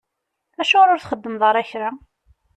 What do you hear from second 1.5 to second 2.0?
kra?